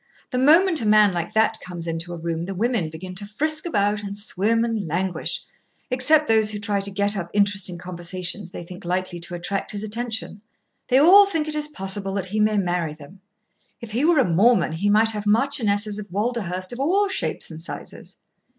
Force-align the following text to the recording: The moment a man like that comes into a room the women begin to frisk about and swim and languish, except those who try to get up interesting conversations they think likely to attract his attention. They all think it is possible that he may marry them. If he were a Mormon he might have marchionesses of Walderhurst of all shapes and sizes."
The 0.31 0.39
moment 0.39 0.81
a 0.81 0.87
man 0.87 1.13
like 1.13 1.35
that 1.35 1.59
comes 1.59 1.85
into 1.85 2.11
a 2.11 2.17
room 2.17 2.45
the 2.45 2.55
women 2.55 2.89
begin 2.89 3.13
to 3.13 3.27
frisk 3.27 3.67
about 3.67 4.01
and 4.01 4.17
swim 4.17 4.65
and 4.65 4.87
languish, 4.87 5.43
except 5.91 6.27
those 6.27 6.49
who 6.49 6.57
try 6.57 6.81
to 6.81 6.89
get 6.89 7.15
up 7.15 7.29
interesting 7.33 7.77
conversations 7.77 8.49
they 8.49 8.63
think 8.63 8.83
likely 8.83 9.19
to 9.19 9.35
attract 9.35 9.73
his 9.73 9.83
attention. 9.83 10.41
They 10.87 10.97
all 10.97 11.27
think 11.27 11.47
it 11.47 11.53
is 11.53 11.67
possible 11.67 12.15
that 12.15 12.25
he 12.25 12.39
may 12.39 12.57
marry 12.57 12.95
them. 12.95 13.21
If 13.79 13.91
he 13.91 14.03
were 14.03 14.17
a 14.17 14.27
Mormon 14.27 14.71
he 14.71 14.89
might 14.89 15.11
have 15.11 15.27
marchionesses 15.27 15.99
of 15.99 16.11
Walderhurst 16.11 16.73
of 16.73 16.79
all 16.79 17.07
shapes 17.07 17.51
and 17.51 17.61
sizes." 17.61 18.17